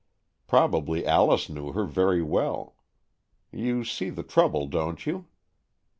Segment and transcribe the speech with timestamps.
[0.47, 2.75] Prob ably Alice knew her very well.
[3.51, 5.27] You see the trouble, don't you